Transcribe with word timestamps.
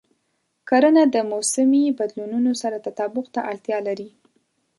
کرنه 0.69 1.03
د 1.15 1.17
موسمي 1.31 1.83
بدلونونو 1.99 2.51
سره 2.61 2.77
تطابق 2.85 3.25
ته 3.35 3.39
اړتیا 3.51 3.77
لري. 3.87 4.09